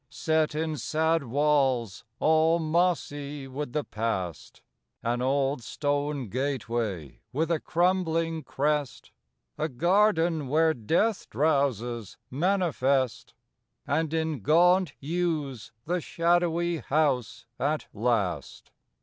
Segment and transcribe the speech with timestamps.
[0.09, 4.63] Set in sad walls, all mossy with the past,
[5.03, 9.11] An old stone gateway with a crumbling crest;
[9.59, 13.35] A garden where death drowses manifest;
[13.85, 18.71] And in gaunt yews the shadowy house at last.